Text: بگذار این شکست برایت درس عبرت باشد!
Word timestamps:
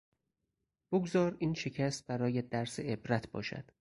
بگذار 0.93 1.35
این 1.39 1.53
شکست 1.53 2.07
برایت 2.07 2.49
درس 2.49 2.79
عبرت 2.79 3.31
باشد! 3.31 3.63